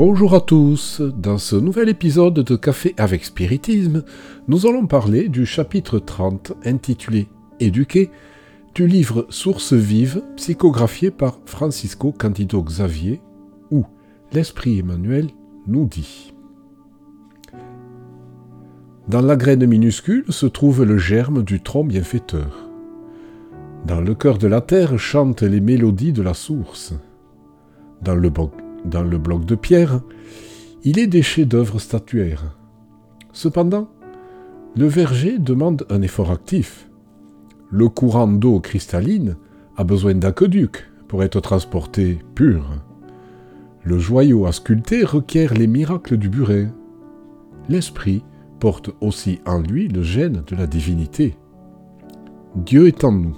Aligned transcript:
Bonjour 0.00 0.36
à 0.36 0.40
tous, 0.40 1.00
dans 1.00 1.38
ce 1.38 1.56
nouvel 1.56 1.88
épisode 1.88 2.34
de 2.34 2.54
Café 2.54 2.94
avec 2.98 3.24
Spiritisme, 3.24 4.04
nous 4.46 4.64
allons 4.68 4.86
parler 4.86 5.28
du 5.28 5.44
chapitre 5.44 5.98
30 5.98 6.52
intitulé 6.64 7.26
Éduquer 7.58 8.08
du 8.76 8.86
livre 8.86 9.26
Sources 9.28 9.72
vives 9.72 10.22
psychographié 10.36 11.10
par 11.10 11.40
Francisco 11.46 12.12
Candido 12.12 12.62
Xavier 12.62 13.20
où 13.72 13.86
l'Esprit 14.30 14.78
Emmanuel 14.78 15.30
nous 15.66 15.86
dit 15.86 16.32
Dans 19.08 19.22
la 19.22 19.34
graine 19.34 19.66
minuscule 19.66 20.26
se 20.28 20.46
trouve 20.46 20.84
le 20.84 20.96
germe 20.96 21.42
du 21.42 21.60
tronc 21.60 21.82
bienfaiteur. 21.82 22.68
Dans 23.84 24.00
le 24.00 24.14
cœur 24.14 24.38
de 24.38 24.46
la 24.46 24.60
terre 24.60 24.96
chantent 24.96 25.42
les 25.42 25.60
mélodies 25.60 26.12
de 26.12 26.22
la 26.22 26.34
source. 26.34 26.94
Dans 28.00 28.14
le, 28.14 28.30
dans 28.84 29.02
le 29.02 29.18
bloc 29.18 29.44
de 29.44 29.54
pierre, 29.54 30.00
il 30.84 30.98
est 30.98 31.06
des 31.06 31.22
chefs-d'œuvre 31.22 31.78
statuaires. 31.78 32.56
Cependant, 33.32 33.88
le 34.76 34.86
verger 34.86 35.38
demande 35.38 35.86
un 35.90 36.02
effort 36.02 36.30
actif. 36.30 36.88
Le 37.70 37.88
courant 37.88 38.28
d'eau 38.28 38.60
cristalline 38.60 39.36
a 39.76 39.84
besoin 39.84 40.14
d'aqueduc 40.14 40.88
pour 41.08 41.22
être 41.22 41.40
transporté 41.40 42.18
pur. 42.34 42.64
Le 43.82 43.98
joyau 43.98 44.46
à 44.46 44.52
sculpter 44.52 45.04
requiert 45.04 45.54
les 45.54 45.66
miracles 45.66 46.16
du 46.16 46.28
burin. 46.28 46.68
L'esprit 47.68 48.22
porte 48.60 48.90
aussi 49.00 49.40
en 49.46 49.60
lui 49.60 49.88
le 49.88 50.02
gène 50.02 50.42
de 50.46 50.56
la 50.56 50.66
divinité. 50.66 51.36
Dieu 52.54 52.86
est 52.86 53.04
en 53.04 53.12
nous, 53.12 53.36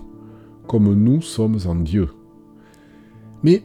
comme 0.66 0.94
nous 0.94 1.20
sommes 1.20 1.58
en 1.66 1.74
Dieu. 1.74 2.08
Mais 3.42 3.62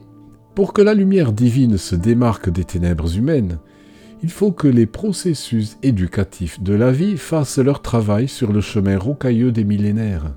pour 0.56 0.72
que 0.72 0.80
la 0.80 0.94
lumière 0.94 1.34
divine 1.34 1.76
se 1.76 1.94
démarque 1.94 2.48
des 2.48 2.64
ténèbres 2.64 3.14
humaines, 3.14 3.58
il 4.22 4.30
faut 4.30 4.52
que 4.52 4.66
les 4.66 4.86
processus 4.86 5.76
éducatifs 5.82 6.62
de 6.62 6.72
la 6.72 6.90
vie 6.90 7.18
fassent 7.18 7.58
leur 7.58 7.82
travail 7.82 8.26
sur 8.26 8.54
le 8.54 8.62
chemin 8.62 8.98
rocailleux 8.98 9.52
des 9.52 9.64
millénaires. 9.64 10.34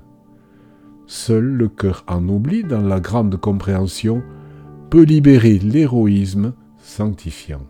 Seul 1.06 1.44
le 1.44 1.68
cœur 1.68 2.04
ennobli 2.06 2.64
dans 2.64 2.82
la 2.82 3.00
grande 3.00 3.38
compréhension 3.38 4.22
peut 4.90 5.04
libérer 5.04 5.58
l'héroïsme 5.58 6.52
sanctifiant. 6.76 7.66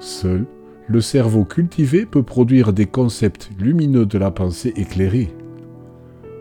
Seul 0.00 0.46
le 0.88 1.00
cerveau 1.00 1.44
cultivé 1.44 2.06
peut 2.06 2.24
produire 2.24 2.72
des 2.72 2.86
concepts 2.86 3.50
lumineux 3.60 4.04
de 4.04 4.18
la 4.18 4.32
pensée 4.32 4.72
éclairée. 4.74 5.32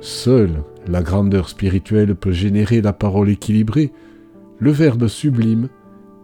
Seule 0.02 0.64
la 0.88 1.04
grandeur 1.04 1.48
spirituelle 1.48 2.16
peut 2.16 2.32
générer 2.32 2.82
la 2.82 2.94
parole 2.94 3.30
équilibrée 3.30 3.92
le 4.60 4.72
Verbe 4.72 5.08
sublime 5.08 5.70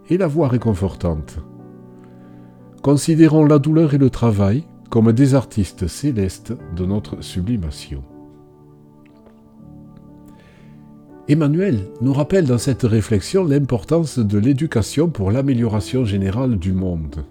et 0.09 0.17
la 0.17 0.27
voix 0.27 0.49
réconfortante. 0.49 1.39
Considérons 2.81 3.45
la 3.45 3.59
douleur 3.59 3.93
et 3.93 3.97
le 3.97 4.09
travail 4.09 4.65
comme 4.89 5.11
des 5.11 5.35
artistes 5.35 5.87
célestes 5.87 6.53
de 6.75 6.85
notre 6.85 7.21
sublimation. 7.23 8.03
Emmanuel 11.27 11.87
nous 12.01 12.13
rappelle 12.13 12.45
dans 12.45 12.59
cette 12.59 12.83
réflexion 12.83 13.45
l'importance 13.45 14.19
de 14.19 14.37
l'éducation 14.37 15.09
pour 15.09 15.31
l'amélioration 15.31 16.05
générale 16.05 16.59
du 16.59 16.71
monde. 16.73 17.25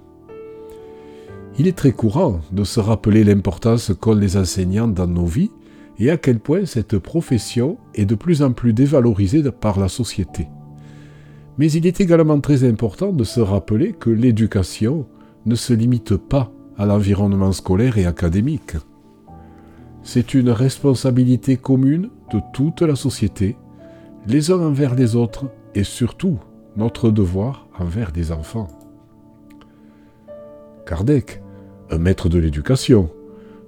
Il 1.59 1.69
est 1.69 1.77
très 1.77 1.93
courant 1.93 2.41
de 2.51 2.65
se 2.65 2.81
rappeler 2.81 3.23
l'importance 3.23 3.93
qu'ont 4.01 4.15
les 4.15 4.37
enseignants 4.37 4.89
dans 4.89 5.07
nos 5.07 5.27
vies 5.27 5.53
et 6.01 6.11
à 6.11 6.17
quel 6.17 6.41
point 6.41 6.67
cette 6.67 6.99
profession 6.99 7.77
est 7.95 8.07
de 8.07 8.17
plus 8.17 8.43
en 8.43 8.51
plus 8.51 8.73
dévalorisée 8.73 9.45
par 9.53 9.79
la 9.79 9.89
société. 9.89 10.49
Mais 11.59 11.71
il 11.71 11.87
est 11.87 12.01
également 12.01 12.41
très 12.41 12.69
important 12.69 13.13
de 13.13 13.25
se 13.25 13.41
rappeler 13.41 13.93
que 13.93 14.11
l'éducation 14.11 15.07
ne 15.47 15.55
se 15.55 15.73
limite 15.73 16.17
pas 16.17 16.51
à 16.77 16.87
l'environnement 16.87 17.53
scolaire 17.53 17.99
et 17.99 18.07
académique. 18.07 18.77
C'est 20.03 20.35
une 20.35 20.51
responsabilité 20.51 21.57
commune 21.57 22.11
de 22.33 22.41
toute 22.53 22.83
la 22.83 22.97
société, 22.97 23.57
les 24.27 24.51
uns 24.51 24.59
envers 24.59 24.95
les 24.95 25.17
autres 25.17 25.47
et 25.75 25.85
surtout 25.85 26.39
notre 26.77 27.11
devoir 27.11 27.69
envers 27.79 28.11
des 28.11 28.33
enfants. 28.33 28.69
Kardec, 30.87 31.41
un 31.91 31.99
maître 31.99 32.29
de 32.29 32.39
l'éducation, 32.39 33.11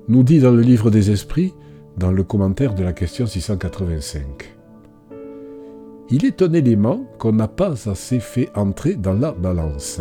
nous 0.08 0.22
dit 0.22 0.40
dans 0.40 0.50
le 0.50 0.62
livre 0.62 0.90
des 0.90 1.10
esprits, 1.10 1.54
dans 1.96 2.12
le 2.12 2.22
commentaire 2.22 2.74
de 2.74 2.82
la 2.82 2.92
question 2.92 3.26
685 3.26 4.55
il 6.10 6.24
est 6.24 6.42
un 6.42 6.52
élément 6.52 7.04
qu'on 7.18 7.32
n'a 7.32 7.48
pas 7.48 7.88
assez 7.88 8.20
fait 8.20 8.50
entrer 8.54 8.94
dans 8.94 9.12
la 9.12 9.32
balance, 9.32 10.00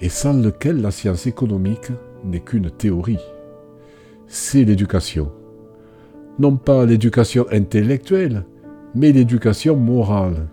et 0.00 0.08
sans 0.08 0.32
lequel 0.32 0.80
la 0.80 0.90
science 0.90 1.26
économique 1.26 1.90
n'est 2.24 2.40
qu'une 2.40 2.70
théorie. 2.70 3.18
C'est 4.28 4.64
l'éducation. 4.64 5.32
Non 6.38 6.56
pas 6.56 6.86
l'éducation 6.86 7.46
intellectuelle, 7.50 8.44
mais 8.94 9.12
l'éducation 9.12 9.76
morale. 9.76 10.48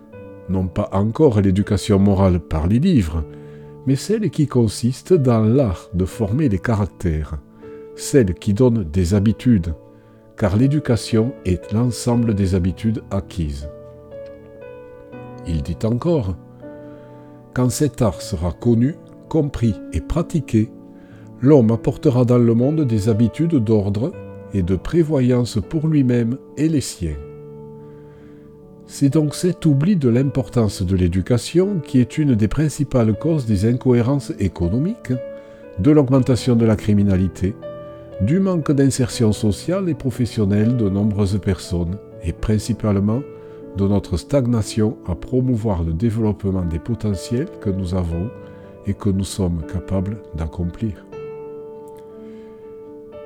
Non 0.48 0.66
pas 0.66 0.88
encore 0.92 1.40
l'éducation 1.40 1.98
morale 1.98 2.40
par 2.40 2.66
les 2.66 2.80
livres, 2.80 3.24
mais 3.86 3.96
celle 3.96 4.28
qui 4.30 4.48
consiste 4.48 5.14
dans 5.14 5.44
l'art 5.44 5.88
de 5.94 6.04
former 6.04 6.48
les 6.48 6.58
caractères, 6.58 7.38
celle 7.94 8.34
qui 8.34 8.54
donne 8.54 8.84
des 8.84 9.14
habitudes, 9.14 9.74
car 10.36 10.56
l'éducation 10.56 11.32
est 11.44 11.72
l'ensemble 11.72 12.34
des 12.34 12.54
habitudes 12.54 13.02
acquises. 13.10 13.68
Il 15.48 15.62
dit 15.62 15.78
encore, 15.84 16.36
Quand 17.54 17.70
cet 17.70 18.02
art 18.02 18.20
sera 18.20 18.52
connu, 18.52 18.96
compris 19.28 19.74
et 19.92 20.00
pratiqué, 20.00 20.70
l'homme 21.40 21.70
apportera 21.70 22.24
dans 22.24 22.38
le 22.38 22.54
monde 22.54 22.82
des 22.82 23.08
habitudes 23.08 23.56
d'ordre 23.56 24.12
et 24.52 24.62
de 24.62 24.76
prévoyance 24.76 25.58
pour 25.68 25.88
lui-même 25.88 26.36
et 26.56 26.68
les 26.68 26.82
siens. 26.82 27.16
C'est 28.86 29.10
donc 29.10 29.34
cet 29.34 29.66
oubli 29.66 29.96
de 29.96 30.08
l'importance 30.08 30.82
de 30.82 30.96
l'éducation 30.96 31.78
qui 31.80 32.00
est 32.00 32.18
une 32.18 32.34
des 32.34 32.48
principales 32.48 33.18
causes 33.18 33.46
des 33.46 33.66
incohérences 33.66 34.32
économiques, 34.38 35.12
de 35.78 35.90
l'augmentation 35.90 36.56
de 36.56 36.64
la 36.64 36.76
criminalité, 36.76 37.54
du 38.20 38.40
manque 38.40 38.72
d'insertion 38.72 39.32
sociale 39.32 39.88
et 39.88 39.94
professionnelle 39.94 40.76
de 40.76 40.88
nombreuses 40.88 41.38
personnes, 41.38 41.98
et 42.24 42.32
principalement 42.32 43.22
de 43.78 43.86
notre 43.86 44.16
stagnation 44.16 44.98
à 45.06 45.14
promouvoir 45.14 45.84
le 45.84 45.92
développement 45.92 46.64
des 46.64 46.80
potentiels 46.80 47.48
que 47.60 47.70
nous 47.70 47.94
avons 47.94 48.28
et 48.86 48.94
que 48.94 49.08
nous 49.08 49.24
sommes 49.24 49.62
capables 49.72 50.20
d'accomplir. 50.34 51.06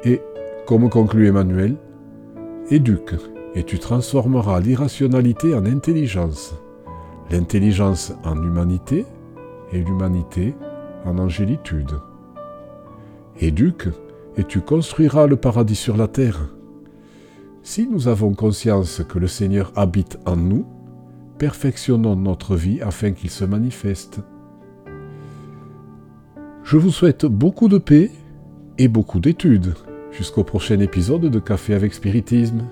Et, 0.04 0.20
comme 0.66 0.90
conclut 0.90 1.26
Emmanuel, 1.26 1.76
éduque 2.70 3.14
et 3.54 3.64
tu 3.64 3.78
transformeras 3.78 4.60
l'irrationalité 4.60 5.54
en 5.54 5.64
intelligence, 5.64 6.54
l'intelligence 7.30 8.12
en 8.22 8.36
humanité 8.42 9.06
et 9.72 9.78
l'humanité 9.78 10.54
en 11.06 11.16
angélitude. 11.18 11.92
Éduque 13.40 13.88
et 14.36 14.44
tu 14.44 14.60
construiras 14.60 15.26
le 15.26 15.36
paradis 15.36 15.76
sur 15.76 15.96
la 15.96 16.08
terre 16.08 16.46
si 17.72 17.88
nous 17.88 18.06
avons 18.06 18.34
conscience 18.34 19.00
que 19.08 19.18
le 19.18 19.26
Seigneur 19.26 19.72
habite 19.76 20.18
en 20.26 20.36
nous, 20.36 20.66
perfectionnons 21.38 22.16
notre 22.16 22.54
vie 22.54 22.82
afin 22.82 23.12
qu'il 23.12 23.30
se 23.30 23.46
manifeste. 23.46 24.20
Je 26.64 26.76
vous 26.76 26.90
souhaite 26.90 27.24
beaucoup 27.24 27.68
de 27.68 27.78
paix 27.78 28.10
et 28.76 28.88
beaucoup 28.88 29.20
d'études. 29.20 29.72
Jusqu'au 30.10 30.44
prochain 30.44 30.80
épisode 30.80 31.22
de 31.22 31.38
Café 31.38 31.72
avec 31.72 31.94
Spiritisme. 31.94 32.66